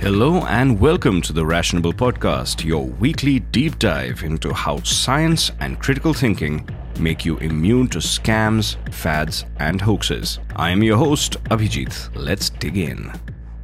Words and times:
Hello 0.00 0.44
and 0.46 0.80
welcome 0.80 1.20
to 1.22 1.32
the 1.32 1.44
Rationable 1.44 1.92
Podcast, 1.92 2.64
your 2.64 2.84
weekly 2.84 3.38
deep 3.40 3.78
dive 3.78 4.22
into 4.22 4.52
how 4.52 4.82
science 4.82 5.52
and 5.60 5.78
critical 5.78 6.14
thinking 6.14 6.66
make 7.00 7.24
you 7.24 7.38
immune 7.38 7.88
to 7.88 7.98
scams, 7.98 8.76
fads, 8.92 9.44
and 9.58 9.80
hoaxes. 9.80 10.38
I 10.56 10.70
am 10.70 10.82
your 10.82 10.98
host, 10.98 11.42
Abhijit. 11.44 12.10
Let's 12.14 12.50
dig 12.50 12.76
in. 12.76 13.12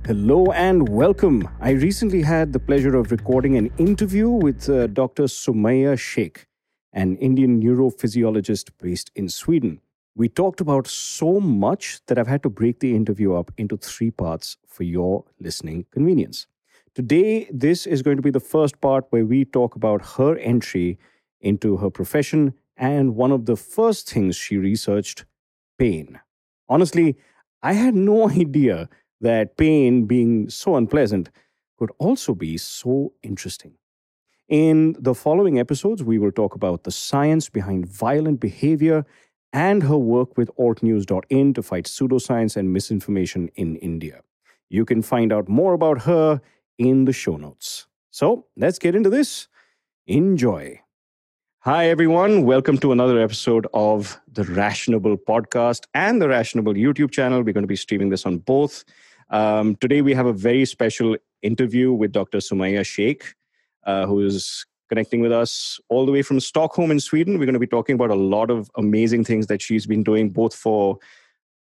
Hello 0.07 0.53
and 0.53 0.89
welcome. 0.89 1.49
I 1.61 1.71
recently 1.73 2.23
had 2.23 2.53
the 2.53 2.61
pleasure 2.61 2.97
of 2.97 3.11
recording 3.11 3.57
an 3.57 3.71
interview 3.77 4.29
with 4.29 4.69
uh, 4.69 4.87
Dr. 4.87 5.25
Sumaiya 5.25 5.99
Shaikh, 5.99 6.47
an 6.93 7.17
Indian 7.17 7.61
neurophysiologist 7.61 8.71
based 8.81 9.11
in 9.15 9.29
Sweden. 9.29 9.81
We 10.15 10.29
talked 10.29 10.61
about 10.61 10.87
so 10.87 11.41
much 11.41 12.01
that 12.07 12.19
I've 12.19 12.27
had 12.27 12.43
to 12.45 12.49
break 12.49 12.81
the 12.81 12.95
interview 12.95 13.35
up 13.35 13.51
into 13.59 13.77
three 13.77 14.11
parts 14.11 14.57
for 14.67 14.85
your 14.85 15.25
listening 15.41 15.87
convenience. 15.91 16.47
Today, 16.95 17.49
this 17.53 17.87
is 17.87 18.01
going 18.01 18.17
to 18.17 18.23
be 18.23 18.31
the 18.31 18.41
first 18.41 18.81
part 18.81 19.05
where 19.11 19.27
we 19.27 19.45
talk 19.45 19.77
about 19.77 20.07
her 20.17 20.39
entry 20.39 20.99
into 21.41 21.77
her 21.77 21.91
profession 21.91 22.55
and 22.77 23.17
one 23.17 23.33
of 23.33 23.47
the 23.47 23.57
first 23.57 24.11
things 24.11 24.37
she 24.37 24.57
researched 24.57 25.25
pain. 25.79 26.21
Honestly, 26.69 27.17
I 27.63 27.73
had 27.73 27.95
no 27.95 28.29
idea 28.45 28.89
that 29.21 29.57
pain, 29.57 30.05
being 30.05 30.51
so 30.51 30.77
unpleasant, 30.77 31.31
could 31.79 31.91
also 31.99 32.35
be 32.35 32.57
so 32.57 33.13
interesting. 33.23 33.75
In 34.49 34.95
the 34.99 35.15
following 35.15 35.59
episodes, 35.59 36.03
we 36.05 36.19
will 36.19 36.31
talk 36.31 36.55
about 36.55 36.85
the 36.85 36.91
science 36.91 37.49
behind 37.49 37.87
violent 37.87 38.41
behavior 38.41 39.05
and 39.53 39.83
her 39.83 39.97
work 39.97 40.37
with 40.37 40.51
altnews.in 40.57 41.55
to 41.55 41.63
fight 41.63 41.87
pseudoscience 41.87 42.57
and 42.57 42.73
misinformation 42.73 43.49
in 43.57 43.77
India. 43.77 44.21
You 44.69 44.85
can 44.85 45.03
find 45.03 45.33
out 45.33 45.49
more 45.49 45.73
about 45.73 46.03
her 46.03 46.41
in 46.79 47.07
the 47.07 47.13
show 47.13 47.37
notes. 47.37 47.87
So 48.11 48.47
let's 48.57 48.79
get 48.79 48.95
into 48.95 49.11
this. 49.11 49.49
Enjoy. 50.07 50.81
Hi, 51.67 51.89
everyone. 51.89 52.45
Welcome 52.45 52.79
to 52.79 52.93
another 52.93 53.19
episode 53.19 53.67
of 53.75 54.21
the 54.33 54.45
Rationable 54.45 55.17
podcast 55.17 55.83
and 55.95 56.23
the 56.23 56.29
Rationable 56.29 56.75
YouTube 56.75 57.11
channel. 57.11 57.43
We're 57.43 57.55
going 57.55 57.65
to 57.65 57.67
be 57.67 57.75
streaming 57.75 58.11
this 58.11 58.25
on 58.25 58.39
both. 58.39 58.85
Um, 59.31 59.75
today, 59.75 60.01
we 60.01 60.15
have 60.15 60.27
a 60.27 60.33
very 60.33 60.65
special 60.65 61.17
interview 61.43 61.93
with 61.93 62.13
Dr. 62.13 62.39
Sumaiya 62.39 62.87
Shaikh, 62.87 63.35
uh, 63.85 64.07
who 64.07 64.25
is 64.25 64.65
connecting 64.89 65.21
with 65.21 65.33
us 65.33 65.81
all 65.89 66.07
the 66.07 66.13
way 66.13 66.23
from 66.23 66.39
Stockholm 66.39 66.93
in 66.93 67.01
Sweden. 67.01 67.37
We're 67.37 67.47
going 67.47 67.55
to 67.55 67.59
be 67.59 67.67
talking 67.67 67.97
about 67.97 68.11
a 68.11 68.15
lot 68.15 68.49
of 68.49 68.71
amazing 68.77 69.25
things 69.25 69.49
that 69.49 69.61
she's 69.61 69.87
been 69.87 70.05
doing, 70.05 70.31
both 70.31 70.55
for 70.55 71.01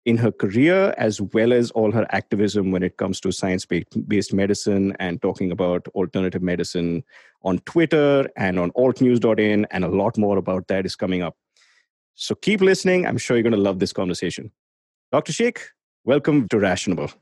in 0.08 0.16
her 0.16 0.32
career 0.32 0.96
as 0.98 1.20
well 1.20 1.52
as 1.52 1.70
all 1.72 1.92
her 1.92 2.08
activism 2.12 2.72
when 2.72 2.82
it 2.82 2.96
comes 2.96 3.20
to 3.20 3.30
science 3.30 3.66
based 3.66 4.34
medicine 4.34 4.96
and 5.00 5.22
talking 5.22 5.52
about 5.52 5.86
alternative 5.90 6.42
medicine 6.42 7.04
on 7.44 7.60
Twitter 7.60 8.26
and 8.38 8.58
on 8.58 8.72
altnews.in, 8.72 9.68
and 9.70 9.84
a 9.84 9.90
lot 9.90 10.18
more 10.18 10.38
about 10.38 10.70
that 10.70 10.86
is 10.86 10.96
coming 10.96 11.22
up. 11.22 11.36
So 12.16 12.36
keep 12.36 12.62
listening. 12.62 13.06
I'm 13.06 13.18
sure 13.18 13.36
you're 13.36 13.44
going 13.44 13.52
to 13.52 13.60
love 13.60 13.80
this 13.80 13.92
conversation. 13.92 14.50
Dr. 15.12 15.34
Shaikh, 15.34 15.60
welcome 16.06 16.48
to 16.48 16.58
Rationable. 16.58 17.14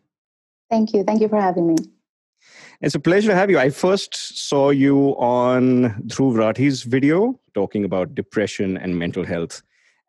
Thank 0.69 0.93
you. 0.93 1.03
Thank 1.03 1.21
you 1.21 1.27
for 1.27 1.41
having 1.41 1.67
me. 1.67 1.75
It's 2.81 2.93
a 2.93 2.99
pleasure 2.99 3.29
to 3.29 3.35
have 3.35 3.49
you. 3.49 3.57
I 3.57 3.71
first 3.71 4.15
saw 4.47 4.69
you 4.69 5.15
on 5.17 6.03
Dhruv 6.05 6.35
Rathee's 6.35 6.83
video 6.83 7.39
talking 7.55 7.83
about 7.83 8.13
depression 8.13 8.77
and 8.77 8.99
mental 8.99 9.25
health. 9.25 9.63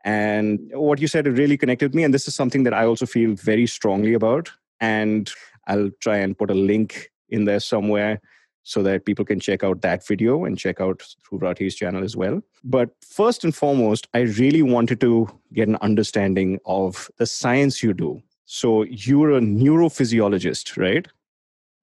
And 0.06 0.70
what 0.72 1.00
you 1.00 1.08
said 1.08 1.26
really 1.26 1.58
connected 1.58 1.92
me. 1.92 2.04
And 2.04 2.14
this 2.14 2.28
is 2.28 2.34
something 2.34 2.62
that 2.62 2.72
I 2.72 2.86
also 2.86 3.06
feel 3.06 3.34
very 3.34 3.66
strongly 3.66 4.14
about. 4.14 4.52
And 4.80 5.28
I'll 5.66 5.90
try 6.00 6.18
and 6.18 6.38
put 6.38 6.48
a 6.48 6.54
link 6.54 7.10
in 7.28 7.44
there 7.44 7.58
somewhere 7.58 8.20
so 8.62 8.84
that 8.84 9.04
people 9.04 9.24
can 9.24 9.40
check 9.40 9.64
out 9.64 9.82
that 9.82 10.06
video 10.06 10.44
and 10.44 10.56
check 10.56 10.80
out 10.80 11.02
Rathee's 11.32 11.74
channel 11.74 12.04
as 12.04 12.16
well. 12.16 12.40
But 12.62 12.90
first 13.00 13.42
and 13.42 13.54
foremost, 13.54 14.06
I 14.14 14.20
really 14.20 14.62
wanted 14.62 15.00
to 15.00 15.28
get 15.52 15.66
an 15.66 15.76
understanding 15.82 16.60
of 16.66 17.10
the 17.18 17.26
science 17.26 17.82
you 17.82 17.92
do. 17.92 18.22
So 18.44 18.84
you're 18.84 19.32
a 19.32 19.40
neurophysiologist, 19.40 20.76
right? 20.76 21.08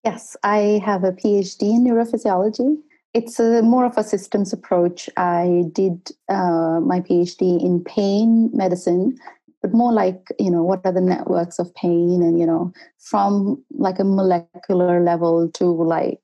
Yes, 0.06 0.38
I 0.42 0.82
have 0.86 1.04
a 1.04 1.12
PhD 1.12 1.64
in 1.64 1.84
neurophysiology 1.84 2.78
it's 3.16 3.40
a, 3.40 3.62
more 3.62 3.86
of 3.86 3.98
a 3.98 4.04
systems 4.04 4.52
approach. 4.52 5.10
I 5.16 5.64
did 5.72 6.12
uh, 6.28 6.82
my 6.82 7.00
PhD 7.00 7.64
in 7.64 7.82
pain 7.84 8.52
medicine, 8.54 9.18
but 9.62 9.74
more 9.74 9.94
like 9.94 10.28
you 10.38 10.52
know 10.52 10.64
what 10.64 10.82
are 10.86 10.92
the 10.92 11.02
networks 11.02 11.58
of 11.58 11.74
pain, 11.76 12.22
and 12.22 12.38
you 12.38 12.46
know 12.46 12.74
from 13.00 13.64
like 13.72 14.00
a 14.00 14.04
molecular 14.04 15.02
level 15.02 15.50
to 15.54 15.66
like 15.66 16.20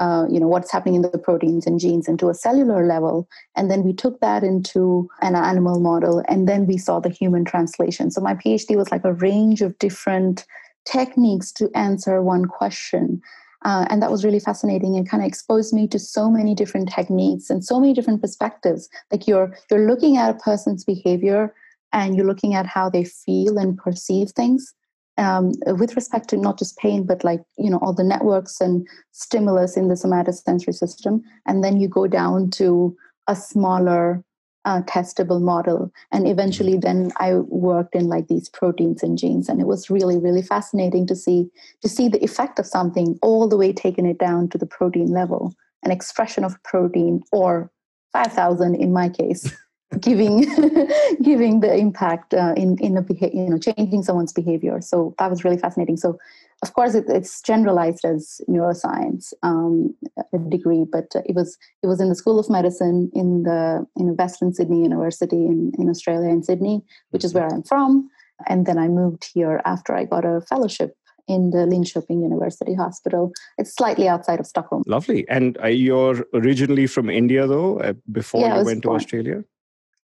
uh, 0.00 0.26
you 0.28 0.40
know 0.40 0.48
what's 0.48 0.72
happening 0.72 0.96
in 0.96 1.02
the 1.02 1.16
proteins 1.16 1.64
and 1.64 1.78
genes 1.78 2.08
into 2.08 2.28
a 2.28 2.34
cellular 2.34 2.84
level. 2.84 3.28
And 3.54 3.70
then 3.70 3.84
we 3.84 3.92
took 3.92 4.18
that 4.18 4.42
into 4.42 5.08
an 5.20 5.36
animal 5.36 5.78
model 5.78 6.24
and 6.26 6.48
then 6.48 6.66
we 6.66 6.76
saw 6.76 6.98
the 6.98 7.08
human 7.08 7.44
translation. 7.44 8.10
So 8.10 8.20
my 8.20 8.34
phd 8.34 8.76
was 8.76 8.90
like 8.90 9.04
a 9.04 9.14
range 9.14 9.62
of 9.62 9.78
different 9.78 10.44
techniques 10.84 11.52
to 11.52 11.70
answer 11.76 12.20
one 12.20 12.46
question 12.46 13.22
uh, 13.64 13.86
and 13.90 14.02
that 14.02 14.10
was 14.10 14.24
really 14.24 14.40
fascinating 14.40 14.96
and 14.96 15.08
kind 15.08 15.22
of 15.22 15.26
exposed 15.26 15.72
me 15.72 15.86
to 15.88 15.98
so 15.98 16.30
many 16.30 16.54
different 16.54 16.90
techniques 16.90 17.50
and 17.50 17.64
so 17.64 17.78
many 17.78 17.94
different 17.94 18.20
perspectives. 18.20 18.88
Like 19.10 19.26
you're 19.26 19.56
you're 19.70 19.86
looking 19.86 20.16
at 20.16 20.34
a 20.34 20.38
person's 20.38 20.84
behavior 20.84 21.54
and 21.92 22.16
you're 22.16 22.26
looking 22.26 22.54
at 22.54 22.66
how 22.66 22.88
they 22.88 23.04
feel 23.04 23.58
and 23.58 23.76
perceive 23.76 24.30
things 24.30 24.74
um, 25.18 25.52
with 25.66 25.94
respect 25.94 26.28
to 26.30 26.36
not 26.36 26.58
just 26.58 26.76
pain, 26.78 27.04
but 27.04 27.22
like 27.24 27.42
you 27.58 27.70
know 27.70 27.78
all 27.78 27.92
the 27.92 28.04
networks 28.04 28.60
and 28.60 28.86
stimulus 29.12 29.76
in 29.76 29.88
the 29.88 29.94
somatosensory 29.94 30.74
system. 30.74 31.22
And 31.46 31.62
then 31.62 31.80
you 31.80 31.88
go 31.88 32.06
down 32.06 32.50
to 32.52 32.96
a 33.28 33.36
smaller 33.36 34.24
uh, 34.64 34.82
testable 34.82 35.40
model. 35.40 35.92
And 36.10 36.28
eventually 36.28 36.76
then 36.76 37.12
i 37.18 37.34
worked 37.34 37.94
in 37.94 38.08
like 38.08 38.28
these 38.28 38.48
proteins 38.48 39.02
and 39.02 39.18
genes 39.18 39.48
and 39.48 39.60
it 39.60 39.66
was 39.66 39.90
really 39.90 40.18
really 40.18 40.42
fascinating 40.42 41.06
to 41.06 41.16
see 41.16 41.50
to 41.80 41.88
see 41.88 42.08
the 42.08 42.22
effect 42.22 42.58
of 42.58 42.66
something 42.66 43.18
all 43.22 43.48
the 43.48 43.56
way 43.56 43.72
taking 43.72 44.06
it 44.06 44.18
down 44.18 44.48
to 44.48 44.58
the 44.58 44.66
protein 44.66 45.08
level 45.08 45.54
an 45.82 45.90
expression 45.90 46.44
of 46.44 46.62
protein 46.62 47.22
or 47.32 47.70
5000 48.12 48.74
in 48.74 48.92
my 48.92 49.08
case 49.08 49.52
giving 50.00 50.40
giving 51.22 51.60
the 51.60 51.74
impact 51.74 52.34
uh, 52.34 52.54
in 52.56 52.78
in 52.78 52.96
a 52.96 53.02
beha- 53.02 53.34
you 53.34 53.48
know 53.48 53.58
changing 53.58 54.02
someone's 54.02 54.32
behavior. 54.32 54.80
So 54.80 55.14
that 55.18 55.30
was 55.30 55.44
really 55.44 55.58
fascinating. 55.58 55.96
So 55.96 56.18
of 56.62 56.72
course 56.74 56.94
it, 56.94 57.04
it's 57.08 57.42
generalized 57.42 58.04
as 58.04 58.40
neuroscience 58.48 59.32
um, 59.42 59.94
a 60.32 60.38
degree 60.38 60.84
but 60.90 61.06
it 61.26 61.34
was 61.34 61.58
it 61.82 61.86
was 61.86 62.00
in 62.00 62.08
the 62.08 62.14
school 62.14 62.38
of 62.38 62.48
medicine 62.48 63.10
in 63.14 63.42
the 63.42 63.86
in 63.96 64.16
western 64.16 64.52
sydney 64.52 64.82
university 64.82 65.36
in, 65.36 65.72
in 65.78 65.88
australia 65.88 66.30
in 66.30 66.42
sydney 66.42 66.82
which 67.10 67.24
is 67.24 67.34
where 67.34 67.46
i'm 67.46 67.62
from 67.62 68.08
and 68.46 68.66
then 68.66 68.78
i 68.78 68.88
moved 68.88 69.28
here 69.34 69.60
after 69.64 69.94
i 69.94 70.04
got 70.04 70.24
a 70.24 70.40
fellowship 70.42 70.96
in 71.28 71.50
the 71.50 71.58
Linköping 71.58 72.20
University 72.20 72.74
Hospital. 72.74 73.32
It's 73.56 73.72
slightly 73.72 74.08
outside 74.08 74.40
of 74.40 74.46
Stockholm. 74.46 74.82
Lovely. 74.86 75.24
And 75.28 75.56
you're 75.64 76.26
originally 76.34 76.88
from 76.88 77.08
India, 77.08 77.46
though, 77.46 77.78
uh, 77.78 77.92
before 78.10 78.40
yeah, 78.40 78.58
you 78.58 78.64
went 78.64 78.82
born. 78.82 78.98
to 78.98 79.04
Australia? 79.04 79.44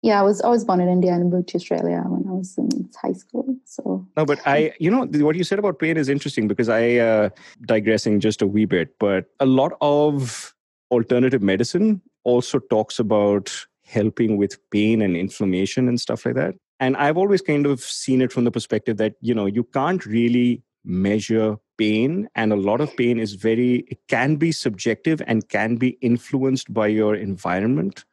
yeah, 0.06 0.20
I 0.20 0.24
was 0.24 0.40
always 0.40 0.64
born 0.64 0.82
in 0.82 0.88
India 0.88 1.14
and 1.14 1.32
moved 1.32 1.48
to 1.50 1.58
Australia 1.58 2.04
when 2.06 2.25
was 2.46 2.58
in 2.58 2.90
high 3.02 3.14
school. 3.14 3.56
So 3.66 4.08
no, 4.16 4.26
but 4.26 4.40
I, 4.46 4.74
you 4.80 4.92
know, 4.92 5.06
what 5.26 5.36
you 5.36 5.44
said 5.44 5.60
about 5.60 5.80
pain 5.80 5.98
is 5.98 6.10
interesting 6.10 6.48
because 6.48 6.70
I, 6.70 6.96
uh, 6.96 7.30
digressing 7.66 8.20
just 8.20 8.42
a 8.42 8.48
wee 8.48 8.66
bit, 8.66 8.98
but 9.00 9.26
a 9.40 9.46
lot 9.46 9.74
of 9.82 10.54
alternative 10.92 11.42
medicine 11.42 12.02
also 12.24 12.60
talks 12.60 13.00
about 13.00 13.54
helping 13.84 14.38
with 14.38 14.58
pain 14.72 15.02
and 15.02 15.16
inflammation 15.16 15.88
and 15.88 16.00
stuff 16.00 16.26
like 16.26 16.36
that. 16.36 16.56
And 16.80 16.98
I've 16.98 17.18
always 17.18 17.42
kind 17.42 17.66
of 17.66 17.80
seen 17.80 18.22
it 18.22 18.32
from 18.32 18.44
the 18.44 18.52
perspective 18.52 18.98
that 18.98 19.16
you 19.22 19.34
know 19.34 19.46
you 19.46 19.64
can't 19.64 20.06
really 20.06 20.64
measure 20.84 21.58
pain 21.78 22.28
and 22.36 22.54
a 22.54 22.56
lot 22.56 22.80
of 22.80 22.96
pain 22.96 23.20
is 23.20 23.34
very 23.34 23.86
it 23.88 24.00
can 24.08 24.36
be 24.36 24.52
subjective 24.52 25.22
and 25.26 25.50
can 25.50 25.78
be 25.78 25.98
influenced 26.02 26.72
by 26.72 26.86
your 26.86 27.16
environment 27.16 28.06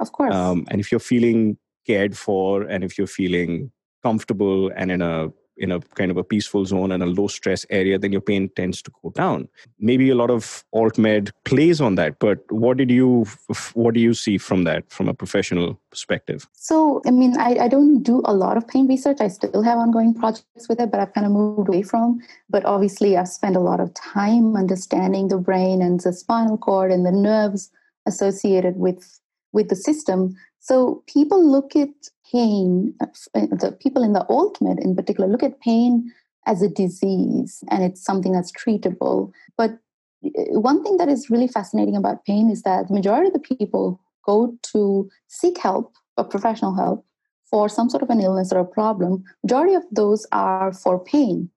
of 0.00 0.12
course. 0.12 0.34
Um, 0.34 0.66
and 0.70 0.80
if 0.80 0.90
you're 0.90 1.00
feeling 1.00 1.56
cared 1.86 2.16
for 2.16 2.62
and 2.62 2.84
if 2.84 2.98
you're 2.98 3.06
feeling 3.06 3.70
comfortable 4.06 4.70
and 4.76 4.90
in 4.90 5.02
a 5.02 5.14
in 5.56 5.72
a 5.72 5.80
kind 5.98 6.10
of 6.10 6.16
a 6.16 6.24
peaceful 6.24 6.64
zone 6.66 6.92
and 6.92 7.02
a 7.02 7.06
low 7.06 7.28
stress 7.28 7.64
area, 7.70 7.98
then 7.98 8.12
your 8.12 8.20
pain 8.20 8.48
tends 8.56 8.82
to 8.82 8.90
go 9.02 9.10
down. 9.10 9.48
Maybe 9.78 10.10
a 10.10 10.14
lot 10.14 10.30
of 10.30 10.64
alt 10.72 10.98
med 10.98 11.30
plays 11.44 11.80
on 11.80 11.94
that, 11.94 12.18
but 12.18 12.38
what 12.50 12.76
did 12.76 12.90
you 12.90 13.26
what 13.74 13.94
do 13.94 14.00
you 14.00 14.14
see 14.14 14.36
from 14.38 14.64
that 14.64 14.90
from 14.90 15.08
a 15.08 15.14
professional 15.14 15.80
perspective? 15.90 16.46
So, 16.52 17.00
I 17.06 17.10
mean, 17.10 17.38
I, 17.38 17.50
I 17.66 17.68
don't 17.68 18.02
do 18.02 18.22
a 18.24 18.34
lot 18.34 18.56
of 18.56 18.68
pain 18.68 18.86
research. 18.86 19.18
I 19.20 19.28
still 19.28 19.62
have 19.62 19.78
ongoing 19.78 20.14
projects 20.14 20.68
with 20.68 20.80
it, 20.80 20.90
but 20.90 21.00
I've 21.00 21.14
kind 21.14 21.26
of 21.26 21.32
moved 21.32 21.68
away 21.68 21.82
from. 21.82 22.20
But 22.50 22.64
obviously, 22.64 23.16
I've 23.16 23.28
spent 23.28 23.56
a 23.56 23.60
lot 23.60 23.80
of 23.80 23.94
time 23.94 24.56
understanding 24.56 25.28
the 25.28 25.38
brain 25.38 25.80
and 25.80 26.00
the 26.00 26.12
spinal 26.12 26.58
cord 26.58 26.92
and 26.92 27.06
the 27.06 27.12
nerves 27.12 27.70
associated 28.06 28.76
with 28.76 29.20
with 29.52 29.68
the 29.70 29.76
system. 29.76 30.36
So 30.66 31.04
people 31.06 31.48
look 31.48 31.76
at 31.76 31.94
pain, 32.32 32.92
uh, 33.00 33.06
the 33.34 33.76
people 33.80 34.02
in 34.02 34.14
the 34.14 34.26
alt 34.28 34.60
med 34.60 34.80
in 34.80 34.96
particular 34.96 35.30
look 35.30 35.44
at 35.44 35.60
pain 35.60 36.12
as 36.44 36.60
a 36.60 36.68
disease 36.68 37.62
and 37.70 37.84
it's 37.84 38.02
something 38.02 38.32
that's 38.32 38.50
treatable. 38.50 39.30
But 39.56 39.78
uh, 40.24 40.58
one 40.58 40.82
thing 40.82 40.96
that 40.96 41.08
is 41.08 41.30
really 41.30 41.46
fascinating 41.46 41.94
about 41.94 42.24
pain 42.24 42.50
is 42.50 42.62
that 42.62 42.88
the 42.88 42.94
majority 42.94 43.28
of 43.28 43.34
the 43.34 43.56
people 43.56 44.00
go 44.24 44.58
to 44.72 45.08
seek 45.28 45.56
help 45.58 45.94
or 46.16 46.24
professional 46.24 46.74
help 46.74 47.06
for 47.48 47.68
some 47.68 47.88
sort 47.88 48.02
of 48.02 48.10
an 48.10 48.20
illness 48.20 48.52
or 48.52 48.58
a 48.58 48.64
problem. 48.64 49.22
Majority 49.44 49.74
of 49.74 49.84
those 49.92 50.26
are 50.32 50.72
for 50.72 50.98
pain. 50.98 51.48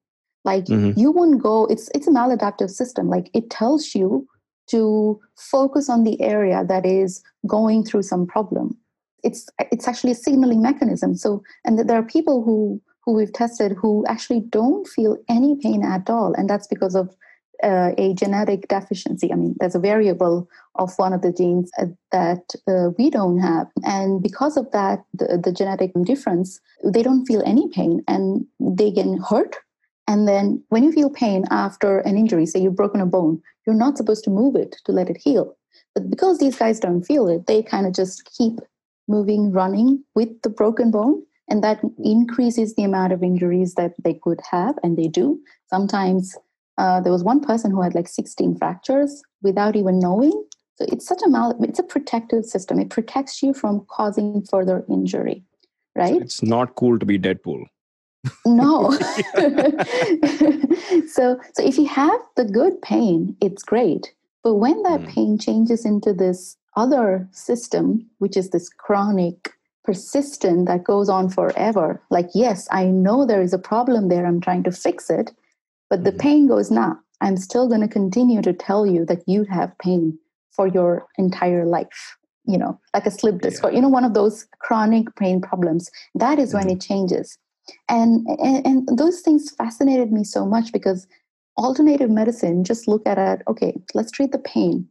Like 0.45 0.65
mm-hmm. 0.65 0.99
you 0.99 1.09
won't 1.09 1.41
go, 1.41 1.65
it's 1.65 1.89
it's 1.95 2.07
a 2.07 2.11
maladaptive 2.11 2.69
system. 2.69 3.09
Like 3.09 3.31
it 3.33 3.49
tells 3.49 3.95
you 3.95 4.27
to 4.67 5.19
focus 5.35 5.89
on 5.89 6.03
the 6.03 6.21
area 6.21 6.63
that 6.63 6.85
is 6.85 7.23
going 7.47 7.83
through 7.83 8.03
some 8.03 8.27
problem 8.27 8.77
it's 9.23 9.47
it's 9.71 9.87
actually 9.87 10.11
a 10.11 10.15
signaling 10.15 10.61
mechanism. 10.61 11.15
So 11.15 11.43
and 11.65 11.79
there 11.79 11.97
are 11.97 12.03
people 12.03 12.43
who 12.43 12.81
who 13.03 13.13
we've 13.13 13.33
tested 13.33 13.73
who 13.73 14.05
actually 14.07 14.41
don't 14.41 14.87
feel 14.87 15.17
any 15.27 15.55
pain 15.61 15.83
at 15.83 16.09
all 16.09 16.33
and 16.33 16.49
that's 16.49 16.67
because 16.67 16.95
of 16.95 17.15
uh, 17.63 17.91
a 17.97 18.13
genetic 18.13 18.67
deficiency. 18.67 19.31
I 19.31 19.35
mean 19.35 19.55
there's 19.59 19.75
a 19.75 19.79
variable 19.79 20.47
of 20.75 20.93
one 20.97 21.13
of 21.13 21.21
the 21.21 21.31
genes 21.31 21.71
uh, 21.79 21.87
that 22.11 22.43
uh, 22.67 22.91
we 22.97 23.09
don't 23.09 23.39
have. 23.39 23.67
And 23.83 24.21
because 24.21 24.57
of 24.57 24.71
that 24.71 25.03
the, 25.13 25.39
the 25.43 25.51
genetic 25.51 25.91
difference 26.03 26.59
they 26.83 27.03
don't 27.03 27.25
feel 27.25 27.43
any 27.45 27.67
pain 27.69 28.03
and 28.07 28.45
they 28.59 28.91
get 28.91 29.07
hurt. 29.29 29.55
And 30.07 30.27
then 30.27 30.63
when 30.69 30.83
you 30.83 30.91
feel 30.91 31.09
pain 31.09 31.45
after 31.51 31.99
an 31.99 32.17
injury 32.17 32.45
say 32.45 32.59
you've 32.59 32.75
broken 32.75 33.01
a 33.01 33.05
bone 33.05 33.41
you're 33.65 33.75
not 33.75 33.97
supposed 33.97 34.23
to 34.23 34.29
move 34.29 34.55
it 34.55 34.75
to 34.85 34.91
let 34.91 35.09
it 35.09 35.17
heal. 35.17 35.55
But 35.93 36.09
because 36.09 36.39
these 36.39 36.55
guys 36.55 36.79
don't 36.79 37.03
feel 37.03 37.27
it 37.27 37.45
they 37.47 37.61
kind 37.63 37.85
of 37.85 37.93
just 37.93 38.29
keep 38.37 38.59
moving, 39.09 39.51
running 39.51 40.03
with 40.15 40.41
the 40.43 40.49
broken 40.49 40.91
bone. 40.91 41.23
And 41.49 41.63
that 41.63 41.81
increases 42.03 42.75
the 42.75 42.83
amount 42.83 43.11
of 43.11 43.23
injuries 43.23 43.73
that 43.73 43.93
they 44.03 44.13
could 44.13 44.39
have, 44.51 44.75
and 44.83 44.95
they 44.95 45.07
do. 45.07 45.39
Sometimes 45.67 46.37
uh, 46.77 47.01
there 47.01 47.11
was 47.11 47.23
one 47.23 47.41
person 47.41 47.71
who 47.71 47.81
had 47.81 47.95
like 47.95 48.07
16 48.07 48.57
fractures 48.57 49.23
without 49.41 49.75
even 49.75 49.99
knowing. 49.99 50.31
So 50.75 50.85
it's 50.87 51.07
such 51.07 51.21
a 51.25 51.29
mal- 51.29 51.61
it's 51.61 51.79
a 51.79 51.83
protective 51.83 52.45
system. 52.45 52.79
It 52.79 52.89
protects 52.89 53.41
you 53.41 53.53
from 53.53 53.85
causing 53.89 54.45
further 54.49 54.85
injury, 54.87 55.43
right? 55.95 56.21
It's 56.21 56.43
not 56.43 56.75
cool 56.75 56.99
to 56.99 57.05
be 57.05 57.19
Deadpool. 57.19 57.65
no. 58.45 58.91
so 61.07 61.39
so 61.53 61.65
if 61.65 61.77
you 61.77 61.87
have 61.87 62.21
the 62.37 62.45
good 62.45 62.81
pain, 62.81 63.35
it's 63.41 63.63
great. 63.63 64.13
But 64.43 64.55
when 64.55 64.81
that 64.83 65.01
mm. 65.01 65.09
pain 65.09 65.37
changes 65.37 65.85
into 65.85 66.13
this 66.13 66.55
other 66.75 67.27
system, 67.31 68.05
which 68.19 68.37
is 68.37 68.49
this 68.49 68.69
chronic, 68.69 69.53
persistent 69.83 70.67
that 70.67 70.83
goes 70.83 71.09
on 71.09 71.29
forever. 71.29 72.01
Like, 72.09 72.29
yes, 72.33 72.67
I 72.71 72.85
know 72.85 73.25
there 73.25 73.41
is 73.41 73.53
a 73.53 73.59
problem 73.59 74.09
there, 74.09 74.25
I'm 74.25 74.41
trying 74.41 74.63
to 74.63 74.71
fix 74.71 75.09
it, 75.09 75.31
but 75.89 76.03
the 76.03 76.11
mm-hmm. 76.11 76.19
pain 76.19 76.47
goes, 76.47 76.69
nah, 76.69 76.95
I'm 77.21 77.37
still 77.37 77.67
going 77.67 77.81
to 77.81 77.87
continue 77.87 78.41
to 78.41 78.53
tell 78.53 78.85
you 78.85 79.05
that 79.05 79.23
you 79.27 79.43
have 79.45 79.77
pain 79.79 80.17
for 80.51 80.67
your 80.67 81.07
entire 81.17 81.65
life. 81.65 82.17
You 82.45 82.57
know, 82.57 82.79
like 82.95 83.05
a 83.05 83.11
slip 83.11 83.41
disc, 83.41 83.61
yeah. 83.61 83.69
or 83.69 83.73
you 83.73 83.81
know, 83.81 83.89
one 83.89 84.05
of 84.05 84.15
those 84.15 84.47
chronic 84.59 85.15
pain 85.17 85.39
problems. 85.39 85.91
That 86.15 86.39
is 86.39 86.49
mm-hmm. 86.49 86.67
when 86.67 86.77
it 86.77 86.81
changes. 86.81 87.37
And, 87.87 88.25
and 88.39 88.65
and 88.65 88.97
those 88.97 89.21
things 89.21 89.51
fascinated 89.51 90.11
me 90.11 90.23
so 90.23 90.47
much 90.47 90.73
because 90.73 91.05
alternative 91.59 92.09
medicine 92.09 92.63
just 92.63 92.87
look 92.87 93.05
at 93.05 93.17
it 93.17 93.41
okay 93.47 93.73
let's 93.93 94.11
treat 94.11 94.31
the 94.31 94.39
pain 94.39 94.87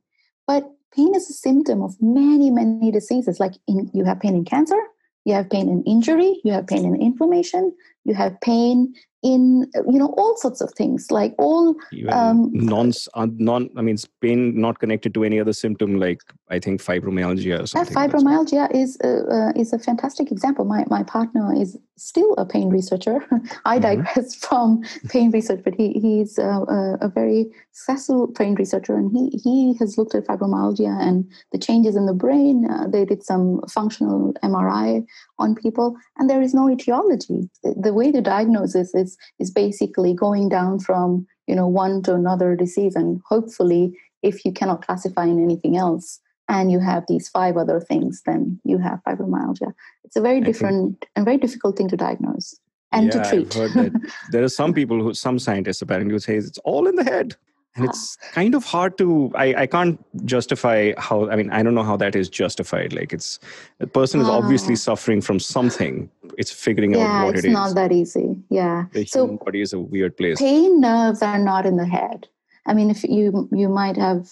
but 0.47 0.71
pain 0.95 1.15
is 1.15 1.29
a 1.31 1.33
symptom 1.33 1.83
of 1.83 1.97
many, 2.01 2.51
many 2.51 2.91
diseases. 2.91 3.41
Like 3.41 3.55
in, 3.67 3.91
you 3.95 4.05
have 4.05 4.21
pain 4.21 4.35
in 4.35 4.45
cancer, 4.45 4.81
you 5.25 5.35
have 5.35 5.51
pain 5.51 5.69
in 5.69 5.83
injury, 5.85 6.41
you 6.45 6.53
have 6.53 6.67
pain 6.67 6.85
in 6.85 7.01
inflammation, 7.01 7.75
you 8.05 8.15
have 8.15 8.41
pain 8.41 8.95
in 9.23 9.69
you 9.87 9.99
know 9.99 10.15
all 10.17 10.37
sorts 10.37 10.61
of 10.61 10.73
things 10.75 11.11
like 11.11 11.35
all 11.39 11.75
um, 12.09 12.51
non 12.53 12.93
uh, 13.15 13.27
non 13.37 13.69
i 13.77 13.83
mean 13.83 13.97
pain 14.21 14.59
not 14.61 14.79
connected 14.79 15.13
to 15.13 15.25
any 15.25 15.41
other 15.41 15.53
symptom 15.53 15.99
like 15.99 16.21
i 16.51 16.59
think 16.59 16.81
fibromyalgia 16.81 17.63
or 17.63 17.67
something 17.67 17.97
fibromyalgia 17.97 18.73
is 18.73 18.97
uh, 19.03 19.19
uh, 19.31 19.53
is 19.57 19.73
a 19.73 19.79
fantastic 19.79 20.31
example. 20.31 20.65
My 20.65 20.85
my 20.89 21.03
partner 21.03 21.55
is 21.55 21.77
still 21.97 22.35
a 22.35 22.45
pain 22.45 22.69
researcher. 22.69 23.17
I 23.65 23.79
mm-hmm. 23.79 24.03
digress 24.03 24.35
from 24.47 24.83
pain 25.09 25.31
research 25.31 25.61
but 25.65 25.75
he 25.75 25.93
he's 25.93 26.39
a, 26.39 26.97
a, 27.01 27.09
very 27.09 27.47
successful 27.73 28.29
pain 28.29 28.55
researcher 28.55 28.95
and 28.97 29.11
he 29.13 29.39
he 29.43 29.75
has 29.79 29.99
looked 29.99 30.15
at 30.15 30.27
fibromyalgia 30.27 31.01
and 31.01 31.31
the 31.53 31.59
changes 31.59 31.97
in 31.97 32.07
the 32.07 32.15
brain. 32.15 32.69
Uh, 32.71 32.87
they 32.89 33.05
did 33.05 33.23
some 33.25 33.61
functional 33.69 34.35
mri 34.43 35.05
on 35.39 35.55
people 35.55 35.97
and 36.17 36.29
there 36.29 36.43
is 36.43 36.55
no 36.55 36.71
etiology. 36.71 37.49
The 37.63 37.95
way 37.95 38.13
to 38.13 38.21
diagnose 38.21 38.73
this 38.73 38.95
is 39.09 39.17
is 39.39 39.51
basically 39.51 40.15
going 40.15 40.49
down 40.49 40.79
from 40.79 41.27
you 41.47 41.55
know 41.55 41.67
one 41.67 42.03
to 42.03 42.15
another 42.15 42.55
disease. 42.57 42.95
And 42.95 43.21
hopefully 43.29 43.97
if 44.23 44.45
you 44.45 44.53
cannot 44.53 44.85
classify 44.85 45.25
in 45.25 45.43
anything 45.43 45.77
else 45.77 46.21
and 46.49 46.73
you 46.73 46.81
have 46.81 47.05
these 47.09 47.29
five 47.29 47.57
other 47.57 47.81
things 47.81 48.23
then 48.27 48.61
you 48.65 48.79
have 48.79 49.01
fibromyalgia. 49.07 49.73
It's 50.05 50.17
a 50.17 50.21
very 50.21 50.41
different 50.41 51.07
and 51.15 51.25
very 51.25 51.39
difficult 51.39 51.77
thing 51.77 51.89
to 51.89 51.97
diagnose 51.97 52.59
and 52.93 53.07
yeah, 53.07 53.23
to 53.23 53.45
treat. 53.45 53.93
there 54.33 54.43
are 54.43 54.49
some 54.49 54.73
people 54.73 55.03
who 55.03 55.15
some 55.15 55.39
scientists 55.39 55.83
apparently 55.83 56.13
who 56.13 56.19
say 56.19 56.37
it's 56.37 56.59
all 56.59 56.87
in 56.89 56.97
the 56.97 57.05
head 57.05 57.37
and 57.79 57.89
it's 57.89 58.17
kind 58.33 58.55
of 58.55 58.65
hard 58.65 58.99
to 58.99 59.31
I, 59.35 59.63
I 59.63 59.67
can't 59.67 59.99
justify 60.25 60.93
how 60.99 61.29
i 61.31 61.37
mean 61.37 61.51
i 61.51 61.63
don't 61.63 61.75
know 61.75 61.83
how 61.83 61.97
that 61.97 62.17
is 62.17 62.29
justified 62.29 62.93
like 62.93 63.13
it's 63.13 63.39
a 63.81 63.87
person 63.87 64.21
is 64.21 64.29
obviously 64.29 64.75
ah. 64.75 64.77
suffering 64.89 65.21
from 65.21 65.39
something 65.39 66.11
it's 66.37 66.51
figuring 66.51 66.95
yeah, 66.95 67.07
out 67.07 67.27
what 67.27 67.37
it's 67.37 67.45
it 67.45 67.49
is 67.49 67.55
not 67.55 67.75
that 67.75 67.93
easy 67.93 68.37
yeah 68.51 68.85
the 68.93 69.05
so 69.05 69.25
human 69.25 69.37
body 69.37 69.61
is 69.61 69.73
a 69.73 69.81
weird 69.81 70.17
place 70.17 70.39
pain 70.39 70.81
nerves 70.81 71.23
are 71.23 71.39
not 71.39 71.65
in 71.67 71.77
the 71.77 71.87
head 71.87 72.29
i 72.67 72.75
mean 72.75 72.91
if 72.91 73.05
you 73.05 73.49
you 73.53 73.69
might 73.69 73.97
have 73.97 74.29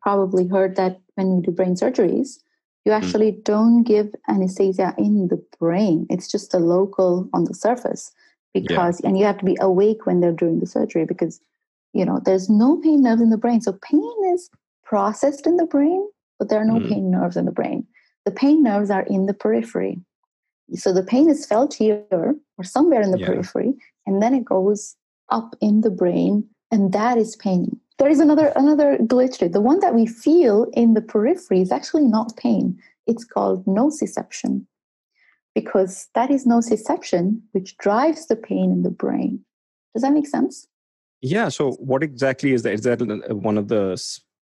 probably 0.00 0.46
heard 0.46 0.76
that 0.76 1.00
when 1.14 1.36
you 1.36 1.42
do 1.42 1.50
brain 1.50 1.74
surgeries 1.74 2.38
you 2.84 2.92
hmm. 2.92 3.02
actually 3.02 3.32
mm. 3.32 3.44
don't 3.44 3.82
give 3.84 4.14
anesthesia 4.28 4.94
in 4.96 5.28
the 5.28 5.42
brain 5.58 6.06
it's 6.08 6.30
just 6.30 6.54
a 6.54 6.58
local 6.58 7.28
on 7.32 7.44
the 7.44 7.54
surface 7.54 8.12
because 8.52 9.00
yeah. 9.00 9.08
and 9.08 9.18
you 9.18 9.24
have 9.24 9.38
to 9.38 9.44
be 9.44 9.56
awake 9.60 10.06
when 10.06 10.20
they're 10.20 10.32
doing 10.32 10.60
the 10.60 10.66
surgery 10.66 11.04
because 11.04 11.40
you 11.92 12.04
know 12.04 12.20
there's 12.24 12.48
no 12.48 12.76
pain 12.78 13.02
nerves 13.02 13.22
in 13.22 13.30
the 13.30 13.38
brain. 13.38 13.60
So 13.60 13.72
pain 13.82 14.32
is 14.32 14.50
processed 14.84 15.46
in 15.46 15.56
the 15.56 15.66
brain 15.66 16.06
but 16.40 16.48
there 16.48 16.60
are 16.60 16.64
no 16.64 16.80
mm. 16.80 16.88
pain 16.88 17.10
nerves 17.10 17.36
in 17.36 17.44
the 17.44 17.52
brain. 17.52 17.86
The 18.24 18.32
pain 18.32 18.62
nerves 18.62 18.90
are 18.90 19.02
in 19.02 19.26
the 19.26 19.34
periphery. 19.34 20.00
So 20.74 20.92
the 20.92 21.02
pain 21.02 21.28
is 21.28 21.46
felt 21.46 21.74
here 21.74 22.02
or 22.10 22.64
somewhere 22.64 23.02
in 23.02 23.12
the 23.12 23.18
yeah. 23.18 23.26
periphery 23.26 23.74
and 24.06 24.22
then 24.22 24.34
it 24.34 24.44
goes 24.44 24.96
up 25.28 25.54
in 25.60 25.82
the 25.82 25.90
brain 25.90 26.48
and 26.70 26.92
that 26.92 27.18
is 27.18 27.36
pain. 27.36 27.78
There 27.98 28.08
is 28.08 28.20
another 28.20 28.52
another 28.56 28.96
glitch 28.98 29.38
to 29.38 29.46
it. 29.46 29.52
The 29.52 29.60
one 29.60 29.80
that 29.80 29.94
we 29.94 30.06
feel 30.06 30.66
in 30.72 30.94
the 30.94 31.02
periphery 31.02 31.60
is 31.60 31.70
actually 31.70 32.04
not 32.04 32.36
pain. 32.36 32.78
It's 33.06 33.24
called 33.24 33.66
nociception 33.66 34.64
because 35.54 36.08
that 36.14 36.30
is 36.30 36.46
nociception 36.46 37.40
which 37.52 37.76
drives 37.76 38.26
the 38.26 38.36
pain 38.36 38.72
in 38.72 38.82
the 38.82 38.90
brain. 38.90 39.44
Does 39.92 40.02
that 40.02 40.14
make 40.14 40.26
sense 40.26 40.66
yeah. 41.22 41.48
So, 41.48 41.72
what 41.72 42.02
exactly 42.02 42.52
is 42.52 42.62
that? 42.62 42.72
Is 42.72 42.82
that 42.82 43.02
uh, 43.02 43.34
one 43.34 43.58
of 43.58 43.68
the 43.68 44.00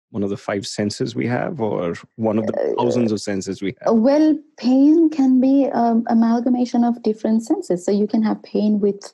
one 0.10 0.24
of 0.24 0.30
the 0.30 0.38
five 0.38 0.66
senses 0.66 1.16
we 1.16 1.28
have, 1.28 1.60
or 1.60 1.94
one 2.16 2.38
of 2.38 2.48
the 2.48 2.76
thousands 2.78 3.12
of 3.12 3.22
senses 3.22 3.62
we 3.62 3.76
have? 3.82 3.96
Well, 3.96 4.38
pain 4.58 5.10
can 5.10 5.42
be 5.42 5.68
um, 5.74 6.06
amalgamation 6.08 6.84
of 6.84 7.02
different 7.04 7.44
senses. 7.44 7.86
So 7.86 7.92
you 7.92 8.08
can 8.08 8.24
have 8.24 8.42
pain 8.44 8.80
with 8.80 9.14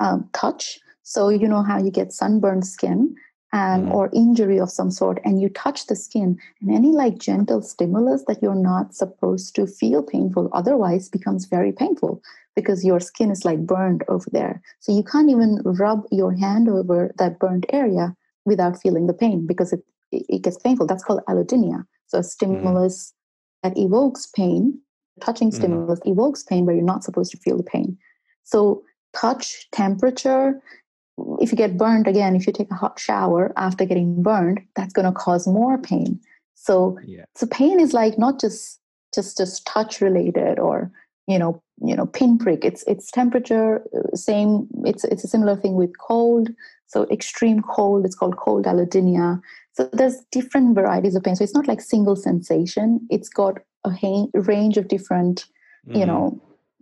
um, 0.00 0.28
touch. 0.32 0.80
So 1.02 1.28
you 1.28 1.48
know 1.48 1.62
how 1.62 1.78
you 1.78 1.90
get 1.90 2.12
sunburned 2.12 2.66
skin, 2.66 3.14
and 3.52 3.88
mm. 3.88 3.92
or 3.92 4.10
injury 4.14 4.58
of 4.58 4.70
some 4.70 4.90
sort, 4.90 5.20
and 5.24 5.40
you 5.40 5.48
touch 5.48 5.86
the 5.86 5.96
skin, 5.96 6.38
and 6.60 6.70
any 6.70 6.88
like 6.88 7.18
gentle 7.18 7.62
stimulus 7.62 8.24
that 8.26 8.42
you're 8.42 8.54
not 8.54 8.94
supposed 8.94 9.54
to 9.54 9.66
feel 9.66 10.02
painful 10.02 10.48
otherwise 10.52 11.08
becomes 11.08 11.44
very 11.44 11.72
painful 11.72 12.22
because 12.56 12.84
your 12.84 13.00
skin 13.00 13.30
is 13.30 13.44
like 13.44 13.66
burned 13.66 14.04
over 14.08 14.28
there. 14.30 14.62
So 14.80 14.94
you 14.94 15.02
can't 15.02 15.30
even 15.30 15.60
rub 15.64 16.04
your 16.10 16.32
hand 16.32 16.68
over 16.68 17.12
that 17.18 17.38
burned 17.38 17.66
area 17.70 18.14
without 18.44 18.80
feeling 18.80 19.06
the 19.06 19.14
pain 19.14 19.46
because 19.46 19.72
it, 19.72 19.82
it 20.10 20.42
gets 20.42 20.58
painful. 20.58 20.86
That's 20.86 21.04
called 21.04 21.20
allodynia. 21.28 21.86
So 22.06 22.18
a 22.18 22.22
stimulus 22.22 23.12
mm. 23.12 23.70
that 23.70 23.78
evokes 23.78 24.26
pain, 24.26 24.78
touching 25.20 25.48
mm-hmm. 25.48 25.58
stimulus 25.58 26.00
mm. 26.00 26.12
evokes 26.12 26.42
pain 26.42 26.66
where 26.66 26.74
you're 26.74 26.84
not 26.84 27.04
supposed 27.04 27.30
to 27.32 27.38
feel 27.38 27.56
the 27.56 27.62
pain. 27.62 27.96
So 28.44 28.82
touch, 29.14 29.68
temperature. 29.70 30.60
If 31.40 31.52
you 31.52 31.56
get 31.56 31.76
burned 31.76 32.06
again, 32.08 32.34
if 32.36 32.46
you 32.46 32.52
take 32.52 32.70
a 32.70 32.74
hot 32.74 32.98
shower 32.98 33.52
after 33.56 33.84
getting 33.84 34.22
burned, 34.22 34.60
that's 34.76 34.92
going 34.92 35.06
to 35.06 35.12
cause 35.18 35.46
more 35.46 35.78
pain. 35.78 36.20
So, 36.54 36.98
Yeah. 37.04 37.24
so 37.34 37.46
pain 37.46 37.80
is 37.80 37.92
like 37.92 38.18
not 38.18 38.40
just 38.40 38.78
just 39.14 39.36
just 39.36 39.66
touch 39.66 40.00
related 40.00 40.58
or 40.58 40.90
you 41.26 41.38
know 41.38 41.62
you 41.84 41.94
know 41.94 42.06
pinprick. 42.06 42.64
It's 42.64 42.82
it's 42.84 43.10
temperature. 43.10 43.82
uh, 43.96 44.16
Same. 44.16 44.66
It's 44.84 45.04
it's 45.04 45.24
a 45.24 45.28
similar 45.28 45.56
thing 45.56 45.74
with 45.74 45.92
cold. 45.98 46.48
So 46.86 47.04
extreme 47.10 47.62
cold. 47.62 48.04
It's 48.06 48.14
called 48.14 48.36
cold 48.36 48.64
allodynia. 48.66 49.40
So 49.74 49.88
there's 49.92 50.18
different 50.30 50.74
varieties 50.74 51.14
of 51.14 51.22
pain. 51.24 51.36
So 51.36 51.44
it's 51.44 51.54
not 51.54 51.68
like 51.68 51.80
single 51.80 52.16
sensation. 52.16 53.06
It's 53.10 53.28
got 53.28 53.58
a 53.84 53.90
range 54.34 54.76
of 54.78 54.88
different 54.88 55.46
you 55.88 56.04
Mhm. 56.04 56.06
know 56.06 56.40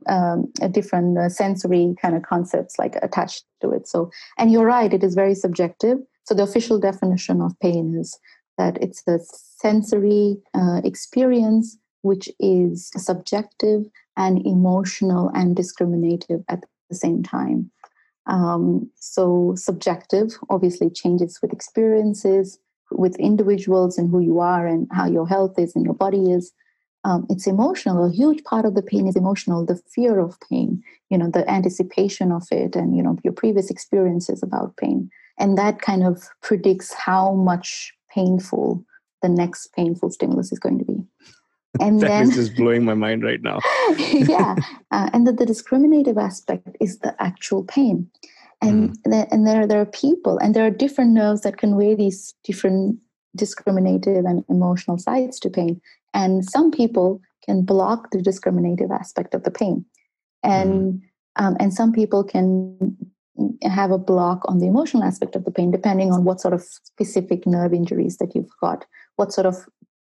um, 0.09 0.51
different 0.71 1.19
uh, 1.19 1.29
sensory 1.29 1.95
kind 2.01 2.17
of 2.17 2.23
concepts 2.23 2.79
like 2.79 2.97
attached 3.03 3.45
to 3.61 3.71
it. 3.71 3.89
So 3.89 4.11
and 4.39 4.51
you're 4.53 4.67
right 4.67 4.93
it 4.93 5.05
is 5.05 5.15
very 5.15 5.35
subjective. 5.35 5.99
So 6.25 6.35
the 6.35 6.43
official 6.43 6.79
definition 6.79 7.41
of 7.41 7.59
pain 7.61 7.97
is 7.99 8.19
that 8.59 8.81
it's 8.83 9.03
the 9.03 9.19
sensory 9.59 10.37
uh, 10.55 10.81
experience 10.85 11.77
which 12.03 12.31
is 12.41 12.91
subjective 12.97 13.85
and 14.17 14.45
emotional 14.47 15.31
and 15.35 15.55
discriminative 15.55 16.43
at 16.49 16.65
the 16.89 16.97
same 16.97 17.23
time. 17.23 17.71
Um, 18.27 18.91
so 18.97 19.55
subjective 19.57 20.33
obviously 20.49 20.89
changes 20.91 21.39
with 21.43 21.53
experiences 21.53 22.59
with 22.91 23.17
individuals 23.17 23.99
and 23.99 24.11
who 24.11 24.21
you 24.21 24.41
are 24.41 24.67
and 24.67 24.89
how 24.93 25.07
your 25.07 25.27
health 25.27 25.59
is 25.59 25.75
and 25.75 25.85
your 25.85 25.95
body 25.95 26.31
is 26.31 26.53
um, 27.05 27.27
it's 27.31 27.47
emotional. 27.47 28.05
A 28.05 28.13
huge 28.13 28.45
part 28.45 28.65
of 28.65 28.75
the 28.75 28.83
pain 28.83 29.07
is 29.07 29.17
emotional. 29.17 29.65
The 29.65 29.81
fear 29.95 30.19
of 30.19 30.39
pain 30.49 30.83
you 31.11 31.19
know 31.19 31.29
the 31.29 31.49
anticipation 31.51 32.33
of 32.33 32.47
it 32.51 32.75
and 32.75 32.97
you 32.97 33.03
know 33.03 33.19
your 33.23 33.35
previous 33.35 33.69
experiences 33.69 34.43
about 34.43 34.77
pain. 34.77 35.11
And 35.39 35.59
that 35.59 35.81
kind 35.81 36.05
of 36.05 36.29
predicts 36.43 36.93
how 36.93 37.35
much 37.35 37.93
painful 38.15 38.85
the 39.23 39.29
next 39.29 39.73
painful 39.75 40.11
stimulus 40.11 40.53
is 40.53 40.59
going 40.59 40.79
to 40.79 40.85
be. 40.85 40.99
And 41.81 42.01
That 42.01 42.09
then 42.09 42.23
is 42.25 42.35
just 42.35 42.57
blowing 42.57 42.85
my 42.85 42.95
mind 42.95 43.23
right 43.23 43.41
now. 43.41 43.61
yeah. 43.97 44.57
Uh, 44.91 45.09
and 45.13 45.25
the, 45.25 45.33
the 45.33 45.47
discriminative 45.47 46.19
aspect 46.19 46.77
is 46.81 46.99
the 46.99 47.15
actual 47.23 47.63
pain. 47.63 48.11
And 48.61 48.97
the, 49.05 49.29
and 49.31 49.47
there 49.47 49.67
there 49.67 49.81
are 49.81 49.87
people 49.87 50.37
and 50.39 50.55
there 50.55 50.67
are 50.67 50.71
different 50.71 51.13
nerves 51.13 51.43
that 51.43 51.57
convey 51.57 51.95
these 51.95 52.35
different 52.45 52.99
discriminative 53.37 54.25
and 54.25 54.45
emotional 54.49 54.99
sides 54.99 55.39
to 55.41 55.51
pain. 55.51 55.81
And 56.15 56.45
some 56.45 56.71
people 56.71 57.21
can 57.45 57.63
block 57.63 58.11
the 58.11 58.23
discriminative 58.23 58.91
aspect 58.91 59.35
of 59.35 59.45
the 59.45 59.51
pain. 59.51 59.85
And 60.43 61.03
um, 61.37 61.57
and 61.61 61.73
some 61.73 61.93
people 61.93 62.25
can 62.25 62.97
have 63.63 63.91
a 63.91 63.99
block 63.99 64.43
on 64.47 64.59
the 64.59 64.67
emotional 64.67 65.03
aspect 65.03 65.37
of 65.37 65.45
the 65.45 65.51
pain 65.51 65.71
depending 65.71 66.13
on 66.13 66.25
what 66.25 66.41
sort 66.41 66.53
of 66.53 66.63
specific 66.63 67.47
nerve 67.47 67.73
injuries 67.73 68.19
that 68.19 68.35
you've 68.35 68.51
got 68.61 68.85
what 69.17 69.33
sort 69.33 69.47
of 69.47 69.57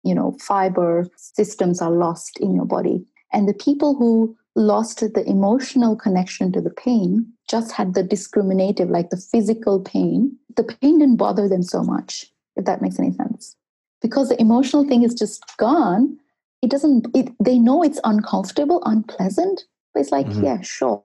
you 0.03 0.13
know 0.13 0.38
fiber 0.39 1.08
systems 1.15 1.82
are 1.82 1.91
lost 1.91 2.38
in 2.39 2.53
your 2.55 2.65
body. 2.65 3.05
And 3.34 3.50
the 3.50 3.53
people 3.53 3.96
who 3.96 4.38
lost 4.55 5.00
the 5.00 5.24
emotional 5.27 5.96
connection 5.96 6.51
to 6.53 6.62
the 6.62 6.70
pain 6.70 7.25
just 7.50 7.74
had 7.74 7.94
the 7.94 8.03
discriminative 8.03 8.89
like 8.89 9.10
the 9.10 9.17
physical 9.17 9.82
pain 9.82 10.38
the 10.55 10.63
pain 10.63 11.00
didn't 11.00 11.17
bother 11.17 11.50
them 11.50 11.62
so 11.62 11.84
much 11.84 12.32
if 12.55 12.65
that 12.65 12.81
makes 12.81 13.00
any 13.00 13.12
sense. 13.12 13.55
Because 14.01 14.29
the 14.29 14.39
emotional 14.39 14.85
thing 14.88 15.03
is 15.03 15.13
just 15.13 15.43
gone 15.57 16.17
it 16.62 16.71
doesn't 16.71 17.07
it, 17.13 17.31
they 17.43 17.59
know 17.59 17.83
it's 17.83 18.00
uncomfortable 18.05 18.81
unpleasant 18.85 19.65
but 19.93 20.00
it's 20.00 20.12
like 20.12 20.27
Mhm. 20.27 20.43
yeah 20.43 20.62
sure 20.62 21.03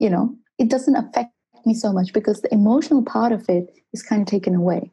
you 0.00 0.10
know? 0.10 0.34
It 0.58 0.68
doesn't 0.68 0.96
affect 0.96 1.32
me 1.64 1.74
so 1.74 1.92
much 1.92 2.12
because 2.12 2.40
the 2.40 2.52
emotional 2.52 3.02
part 3.02 3.32
of 3.32 3.48
it 3.48 3.72
is 3.92 4.02
kind 4.02 4.22
of 4.22 4.26
taken 4.28 4.54
away. 4.54 4.90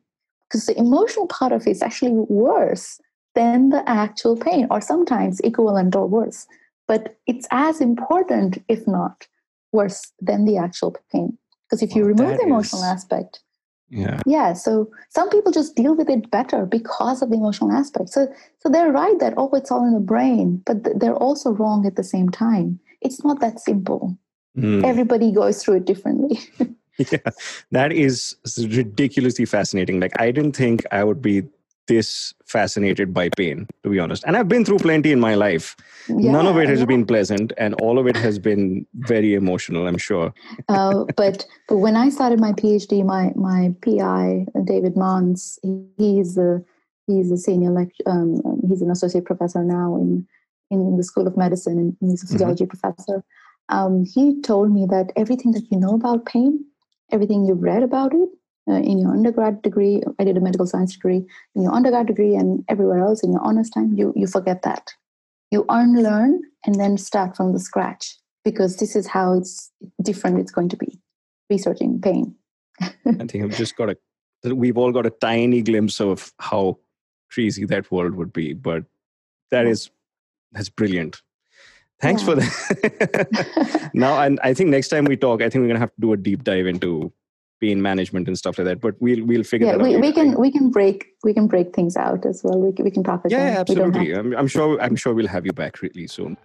Because 0.48 0.66
the 0.66 0.78
emotional 0.78 1.28
part 1.28 1.52
of 1.52 1.66
it 1.66 1.72
is 1.72 1.82
actually 1.82 2.12
worse 2.12 3.00
than 3.36 3.70
the 3.70 3.88
actual 3.90 4.36
pain 4.36 4.68
or 4.70 4.80
sometimes 4.82 5.40
equivalent 5.42 5.96
or 5.96 6.08
worse. 6.08 6.46
But 6.88 7.18
it's 7.26 7.48
as 7.52 7.82
important 7.82 8.64
if 8.68 8.88
not 8.88 9.28
worse 9.72 10.12
than 10.22 10.46
the 10.46 10.58
actual 10.58 10.96
pain. 11.12 11.38
Because 11.66 11.82
if 11.82 11.96
you 11.96 12.04
remove 12.06 12.38
the 12.38 12.46
emotional 12.48 12.82
is- 12.84 12.88
aspect 12.88 13.42
Yeah. 13.90 14.20
yeah 14.26 14.52
so 14.52 14.90
some 15.10 15.30
people 15.30 15.52
just 15.52 15.76
deal 15.76 15.96
with 15.96 16.10
it 16.10 16.30
better 16.30 16.66
because 16.66 17.22
of 17.22 17.30
the 17.30 17.38
emotional 17.38 17.72
aspect 17.72 18.10
so 18.10 18.28
so 18.60 18.70
they're 18.70 18.92
right 18.92 19.18
that 19.20 19.34
oh 19.38 19.50
it's 19.54 19.72
all 19.72 19.86
in 19.86 19.94
the 19.94 20.02
brain 20.02 20.62
but 20.66 20.84
th- 20.84 20.98
they're 21.00 21.16
also 21.16 21.52
wrong 21.52 21.86
at 21.86 21.96
the 21.96 22.04
same 22.04 22.28
time 22.28 22.80
it's 23.02 23.24
not 23.24 23.40
that 23.40 23.60
simple 23.60 24.18
Mm. 24.58 24.84
everybody 24.84 25.32
goes 25.32 25.64
through 25.64 25.76
it 25.76 25.86
differently 25.86 26.40
yeah, 26.98 27.30
that 27.72 27.92
is 27.92 28.36
ridiculously 28.58 29.46
fascinating. 29.46 30.00
Like, 30.00 30.20
I 30.20 30.32
didn't 30.32 30.56
think 30.56 30.84
I 30.92 31.04
would 31.04 31.22
be 31.22 31.44
this 31.88 32.34
fascinated 32.46 33.14
by 33.14 33.30
pain, 33.30 33.68
to 33.84 33.90
be 33.90 34.00
honest. 34.00 34.24
And 34.26 34.38
I've 34.38 34.48
been 34.48 34.64
through 34.64 34.80
plenty 34.80 35.12
in 35.12 35.20
my 35.20 35.36
life. 35.36 35.76
None 36.08 36.46
of 36.46 36.58
it 36.58 36.70
has 36.70 36.80
yeah. 36.80 36.86
been 36.86 37.06
pleasant, 37.06 37.52
and 37.58 37.74
all 37.76 38.00
of 38.00 38.08
it 38.08 38.16
has 38.16 38.40
been 38.40 38.86
very 38.96 39.34
emotional, 39.34 39.88
I'm 39.88 39.98
sure. 39.98 40.34
uh, 40.70 41.06
but 41.16 41.46
but 41.68 41.78
when 41.78 41.96
I 41.96 42.10
started 42.10 42.40
my 42.40 42.54
PhD, 42.54 43.04
my 43.06 43.32
my 43.36 43.74
PI 43.82 44.46
David 44.64 44.96
Mahns, 44.96 45.60
he, 45.64 45.86
he's 45.98 46.38
a 46.38 46.62
he's 47.08 47.32
a 47.32 47.38
senior 47.38 47.72
lect- 47.72 48.02
um, 48.06 48.42
he's 48.68 48.82
an 48.82 48.92
associate 48.92 49.26
professor 49.26 49.64
now 49.64 49.96
in 49.96 50.28
in 50.70 50.98
the 50.98 51.04
School 51.04 51.28
of 51.28 51.38
Medicine, 51.38 51.78
and 51.80 51.96
he's 52.00 52.24
a 52.24 52.38
Mhm. 52.38 52.70
professor. 52.70 53.24
Um, 53.70 54.06
he 54.06 54.42
told 54.42 54.72
me 54.72 54.86
that 54.90 55.12
everything 55.16 55.52
that 55.52 55.70
you 55.72 55.78
know 55.80 55.96
about 55.96 56.26
pain, 56.26 56.64
everything 57.12 57.46
you've 57.46 57.62
read 57.62 57.84
about 57.84 58.14
it 58.14 58.30
uh, 58.68 58.74
in 58.74 59.00
your 59.00 59.12
undergrad 59.12 59.62
degree, 59.62 60.02
I 60.20 60.24
did 60.24 60.38
a 60.38 60.42
medical 60.42 60.66
science 60.66 60.94
degree, 60.94 61.26
in 61.56 61.64
your 61.64 61.74
undergrad 61.74 62.08
degree, 62.08 62.36
and 62.36 62.64
everywhere 62.70 63.00
else 63.00 63.24
in 63.24 63.32
your 63.32 63.42
honors 63.42 63.70
time, 63.70 63.94
you 63.94 64.14
you 64.16 64.28
forget 64.28 64.62
that. 64.64 64.94
You 65.52 65.66
unlearn 65.70 66.42
and 66.66 66.76
then 66.76 66.98
start 66.98 67.38
from 67.38 67.54
the 67.54 67.60
scratch 67.60 68.18
because 68.44 68.78
this 68.78 68.96
is 68.96 69.08
how 69.08 69.34
it's 69.38 69.72
different 70.02 70.40
it's 70.40 70.52
going 70.52 70.70
to 70.70 70.78
be 70.78 71.00
researching 71.50 72.02
pain 72.02 72.36
I 72.82 73.26
think 73.28 73.44
I've 73.44 73.58
just 73.58 73.76
got 73.76 73.90
a, 73.90 74.56
we've 74.56 74.78
all 74.78 74.92
got 74.92 75.06
a 75.06 75.10
tiny 75.10 75.62
glimpse 75.62 76.00
of 76.00 76.32
how 76.40 76.78
crazy 77.32 77.66
that 77.66 77.92
world 77.92 78.16
would 78.16 78.32
be, 78.34 78.54
but 78.54 78.84
that 79.52 79.66
is 79.66 79.90
that's 80.52 80.70
brilliant. 80.70 81.22
Thanks 82.00 82.22
Yeah. 82.22 82.28
for 82.28 82.36
that. 82.36 83.92
now, 83.94 84.22
and 84.22 84.40
I 84.44 84.54
think 84.54 84.70
next 84.70 84.90
time 84.90 85.06
we 85.06 85.18
talk, 85.18 85.42
I 85.42 85.50
think 85.50 85.62
we're 85.64 85.68
gonna 85.68 85.80
have 85.80 85.94
to 85.96 86.02
do 86.02 86.14
a 86.14 86.18
deep 86.18 86.44
dive 86.44 86.68
into 86.68 87.12
pain 87.60 87.82
management 87.82 88.28
and 88.28 88.38
stuff 88.38 88.58
like 88.58 88.66
that. 88.66 88.82
But 88.82 88.96
we'll 89.00 89.26
we'll 89.26 89.44
figure 89.44 89.68
yeah 89.68 89.74
that 89.74 89.82
out. 89.82 89.88
we, 89.88 89.98
we 89.98 90.12
can 90.12 90.40
we 90.40 90.52
can 90.52 90.70
break 90.70 91.08
we 91.24 91.34
can 91.34 91.48
break 91.48 91.76
things 91.76 91.98
out 91.98 92.26
as 92.26 92.42
well 92.44 92.60
we 92.60 92.72
can, 92.72 92.86
we 92.86 92.92
can 92.92 93.04
talk 93.04 93.22
as 93.26 93.32
Yeah, 93.32 93.40
yeah, 93.40 93.64
don't 93.64 93.96
absolutely. 93.96 94.14
I'm, 94.14 94.36
I'm 94.36 94.48
sure. 94.48 94.80
I'm 94.82 94.96
sure 94.96 95.14
we'll 95.14 95.28
have 95.28 95.46
you 95.46 95.54
back 95.54 95.82
really 95.82 96.08
soon. 96.08 96.38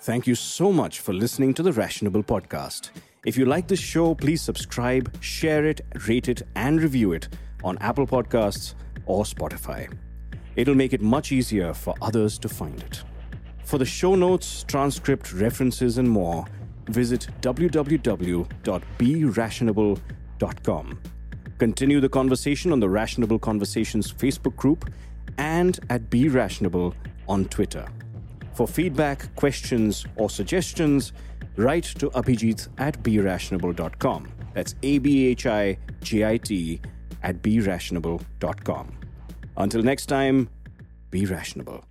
Thank 0.00 0.26
you 0.26 0.34
so 0.34 0.72
much 0.72 1.00
for 1.00 1.12
listening 1.12 1.54
to 1.54 1.62
the 1.62 1.72
Rationable 1.72 2.24
podcast. 2.24 2.90
If 3.24 3.36
you 3.36 3.44
like 3.44 3.68
this 3.68 3.78
show, 3.78 4.16
please 4.16 4.42
subscribe, 4.42 5.16
share 5.22 5.64
it, 5.64 5.80
rate 6.08 6.28
it, 6.28 6.42
and 6.56 6.82
review 6.82 7.12
it 7.12 7.28
on 7.62 7.78
Apple 7.78 8.06
Podcasts 8.06 8.74
or 9.06 9.22
Spotify. 9.22 9.88
It'll 10.56 10.74
make 10.74 10.92
it 10.92 11.00
much 11.00 11.30
easier 11.30 11.72
for 11.72 11.94
others 12.02 12.36
to 12.40 12.48
find 12.48 12.82
it. 12.82 13.04
For 13.62 13.78
the 13.78 13.84
show 13.84 14.16
notes, 14.16 14.64
transcript, 14.66 15.32
references, 15.32 15.98
and 15.98 16.10
more, 16.10 16.46
visit 16.88 17.28
www.berationable.com. 17.40 20.02
Continue 21.58 22.00
the 22.00 22.08
conversation 22.08 22.72
on 22.72 22.80
the 22.80 22.88
Rationable 22.88 23.38
Conversations 23.38 24.12
Facebook 24.12 24.56
group 24.56 24.90
and 25.38 25.78
at 25.90 26.10
Be 26.10 26.28
Rationable 26.28 26.94
on 27.28 27.44
Twitter. 27.46 27.86
For 28.54 28.66
feedback, 28.66 29.34
questions, 29.36 30.04
or 30.16 30.28
suggestions, 30.28 31.12
write 31.56 31.84
to 31.84 32.10
Abhijit 32.10 32.68
at 32.78 33.02
berationable.com. 33.02 34.28
That's 34.54 34.74
A 34.82 34.98
B 34.98 35.28
H 35.28 35.46
I 35.46 35.78
J 36.02 36.24
I 36.26 36.36
T 36.36 36.80
at 37.22 37.40
berationable.com. 37.42 38.92
Until 39.56 39.82
next 39.82 40.06
time, 40.06 40.48
be 41.10 41.26
rationable. 41.26 41.84